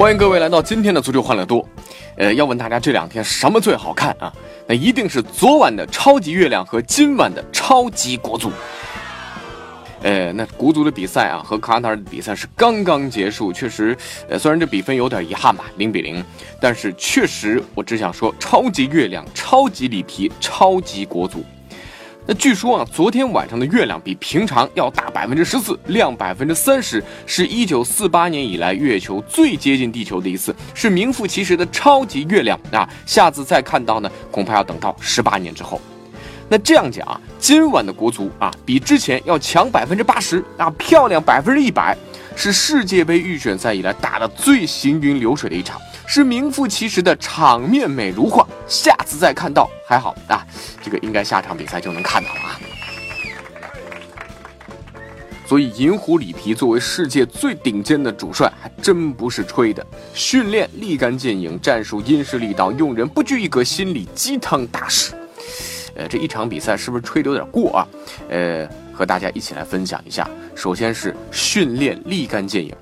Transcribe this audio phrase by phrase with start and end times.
[0.00, 1.62] 欢迎各位来到今天的足球欢乐多，
[2.16, 4.32] 呃，要问大家这两天什么最好看啊？
[4.66, 8.50] 那一定是昨晚的超级月亮和今晚的超级国足。
[10.00, 13.94] 呃，那国足的比赛啊，和卡塔尔的比赛是刚刚结束，确实，
[14.26, 16.24] 呃，虽然这比分有点遗憾吧，零比零，
[16.58, 21.44] 但是确实，我只想说，超级月亮、超级里皮、超级国足。
[22.26, 32.88] 那据说啊，昨天晚上的月亮比平常要大百分之十四，亮百分之三十，是一九四八年以来月球最接近地球的一次，是名副其实的超级月亮啊！
[33.06, 35.80] 下次再看到呢，恐怕要等到十八年之后。
[36.48, 41.96] 那这样讲啊，今晚的国足啊，比之前要强百分之八十啊，漂亮百分之一百，
[42.36, 45.80] 是世界杯预选赛以来打的最行云流水的一场。
[46.06, 50.46] 是名副其实的场面美如画，下次再看到还好啊，
[50.80, 52.60] 这个应该下场比赛就能看到了啊。
[55.44, 59.84] 所以银狐里皮作为世界最顶尖的主帅，还真不是吹的。
[60.14, 65.12] 训练立竿见影，战术因势利导，用人不拘一格，心理鸡汤大师。
[65.96, 67.88] 呃，这一场比赛是不是吹的有点过啊？
[68.28, 70.30] 呃，和大家一起来分享一下。
[70.54, 72.72] 首先是训练立竿见影。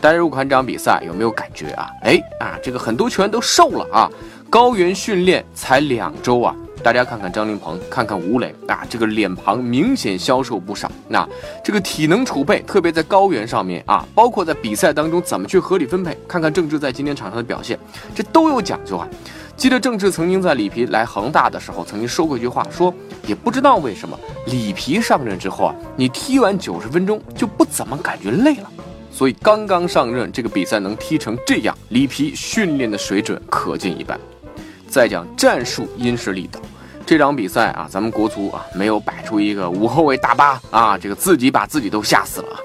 [0.00, 1.88] 大家看这场比赛，有没有感觉啊？
[2.02, 4.10] 哎啊，这个很多球员都瘦了啊！
[4.48, 10.90] 高原训练才两周啊，大家看看张琳芃，看看吴磊啊，这个脸庞明显消瘦不少。
[11.08, 11.28] 那
[11.64, 17.78] 这个体能储备，特别在高原上面啊，包括在比赛当中怎么去合理分配，看看郑智在今天场上的表现，
[18.14, 19.06] 这都有讲究啊。
[19.56, 22.94] 记得郑智曾经在里皮来恒大的时候，曾经说过一句话，说
[23.26, 28.70] 也不知道为什么里皮上任之后啊，你踢完九十分钟就不怎么感觉累了。
[29.10, 34.20] 所以刚刚上任，这个比赛能踢成这样，里皮训练的水准可见一斑。
[34.96, 36.58] 再讲战术因势利导，
[37.04, 42.60] 这场比赛啊，咱们国足啊没有摆出一个五后卫大巴啊，这个自己把自己都吓死了啊。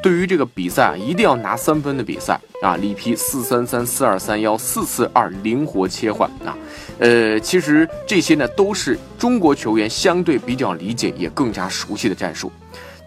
[0.00, 6.56] 对于这个比赛啊，一定要拿三分的比赛啊，里皮四三三四二三幺四四二灵活切换啊，
[7.00, 12.52] 呃，其实这些呢都是中国球员相对比较理解也更加熟悉的战术。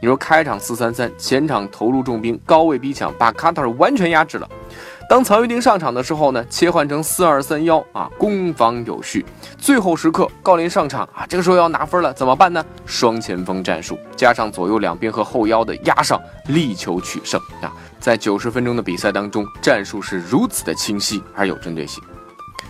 [0.02, 4.50] 你说开场四三三，前场投入重兵，高位逼抢，把卡塔尔完全压制了。
[5.08, 9.24] 当曹云丁上场的时候呢，切换成四二三幺啊，攻防有序。
[9.56, 12.66] 最后时刻，郜林上场啊，这个时候要拿分了，怎么办呢？
[12.88, 17.72] 双前锋战术，加上左右两边和后腰的压上，力求取胜啊。
[18.00, 22.04] 在九十分钟的比赛当中，战术是如此的清晰而有针对性。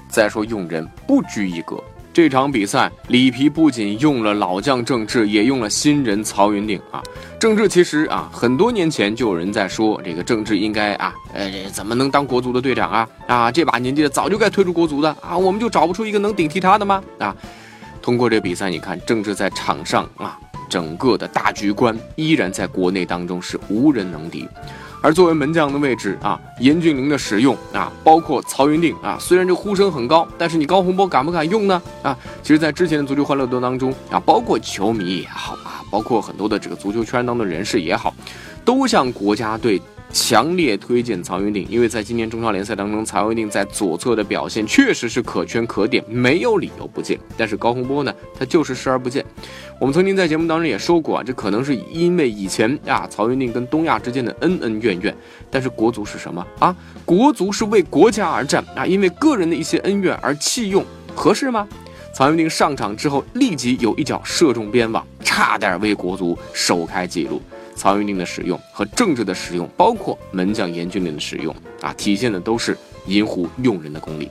[0.09, 1.81] 再说用人不拘一格。
[2.15, 7.03] 这场比赛，里皮不仅用了老将郑智，也用了新人曹云定啊。
[7.37, 13.09] 郑智其实啊，很多年前就有人在说，这个郑智应该啊，呃，怎么能当国足的队长啊？
[13.27, 15.37] 啊，这把年纪了，早就该退出国足的啊。
[15.37, 17.03] 我们就找不出一个能顶替他的吗？
[17.19, 17.35] 啊，
[18.01, 20.39] 通过这比赛，你看郑智在场上啊，
[20.69, 24.47] 整个的大局观依然在国内当中是无人能敌。
[25.05, 31.79] 而作为门将的位置啊，严俊凌的使用啊，包括曹云定啊，虽然这呼声很高，但是你高洪波敢不敢用呢？
[32.01, 38.11] 啊，其实，在之前的足球欢乐多当中啊，包括球迷也好啊，包括很多的这个足球圈当中的人士也好，
[38.65, 39.79] 都向国家队。
[40.15, 47.19] 强烈推荐曹云定，因为在今年中超联赛当中，曹云定在左侧的表现确实是可圈可点，没有理由不见。
[47.35, 49.25] 但是高洪波呢，他就是视而不见。
[49.77, 55.13] 我们曾经在节目当中也说过啊，这可能是因为以前啊，曹云定跟东亚之间的恩恩怨怨。
[55.51, 56.73] 但是国足是什么啊？
[57.03, 60.81] 国足是为国家而战啊，因为个人的一些恩怨而弃用，
[61.13, 61.67] 合适吗？
[62.13, 67.41] 曹云定上场之后，立即有一脚射中边网，差点为国足首开纪录。
[67.75, 74.29] 曹云定的使用和政治的使用，包括门将严俊凌的使用啊，体现的都是银狐用人的功力。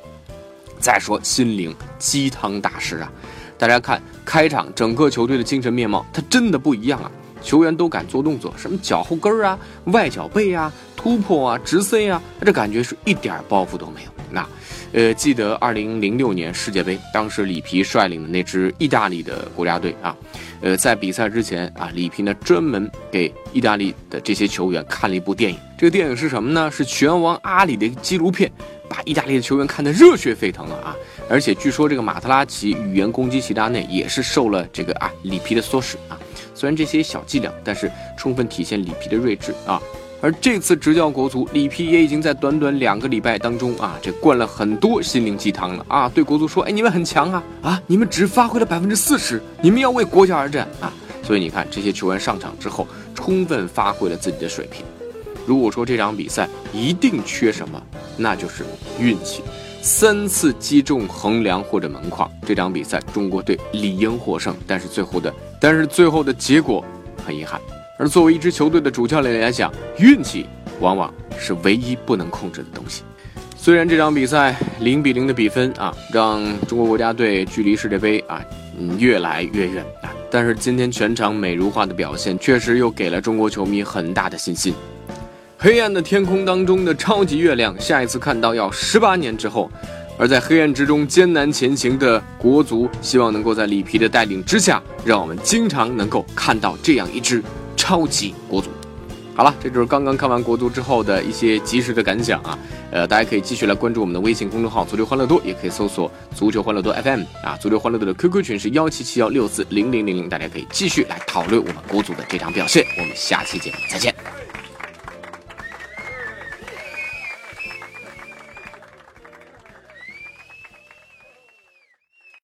[0.81, 3.13] 再说心灵鸡汤大师啊，
[3.57, 7.11] 大家看开场整个球队的精神面貌，他真的不一样啊！
[7.45, 14.11] 球员都敢做动作，什么脚后跟啊、外脚背啊、突破啊、直塞啊，这感觉是一点包袱都没有。
[14.31, 14.49] 那，
[14.93, 20.17] 呃，记得二零零六年世界杯，当时里皮率领的那支意大利的国家队啊。
[20.61, 25.59] 呃，在比赛之前啊，里皮呢专门给意大利的这些球员看了一部电影。
[25.79, 26.71] 这个电影是什么呢？
[26.71, 28.51] 是拳王阿里的纪录片，
[28.89, 30.97] 把意大利的球员看得热血沸腾了啊！
[31.29, 36.19] 而且据说这个马特拉齐语言攻击齐达内也是受了这个啊里皮的唆使啊。
[36.55, 39.81] 虽然这些小伎俩，但是充分体现里皮的睿智啊。
[40.23, 46.09] 而这次执教国足，里皮也已经在短短两个礼拜当中啊，这灌了很多心灵鸡汤了啊！
[46.09, 47.83] 对国足说：“哎，你们很强啊啊！
[47.87, 50.91] 你们只发挥了百分之四十，你们要为国家而战啊！”
[51.23, 54.83] 所以你看，这些球员上场之后，充分发挥了自己的水平。
[55.45, 57.83] 如果说这场比赛一定缺什么，
[58.17, 58.65] 那就是
[58.99, 59.43] 运气。
[59.85, 66.83] 三次击中横梁或者门框，这场比赛中国队理应获胜，但是最后的，但是最后的结果
[67.23, 67.61] 很遗憾。
[67.99, 70.47] 而作为一支球队的主教练来讲，运气
[70.81, 73.03] 往往是唯一不能控制的东西。
[73.59, 78.43] 虽然这场比赛零比零的比分啊，让中国国家队距离世界杯啊，
[78.79, 84.73] 嗯，越来越远啊，但是今天全场美如画的表现，确实又给了中国球迷很大的信心。
[85.65, 89.71] 黑暗的天空当中的超级月亮，下一次看到要十八年之后。
[90.19, 97.43] 而在黑暗之中艰难前行的国足，希望能够在里皮的带领之下，让我们经常能够看到这样一支。
[97.79, 98.69] 超级国足，
[99.35, 102.59] 好了，这就是刚刚看完国足之后的一些及时的感想啊。
[102.91, 107.57] 呃，大家可以继续来关注我们的微信公众号“足球欢乐多”，也可以搜索“足球欢乐多 FM” 啊。
[107.59, 112.85] 足球欢乐多的 QQ 群是幺七七幺六四零零零零，大家可以继续来讨论我们国足的这场表现。
[112.99, 114.14] 我们下期节目再见。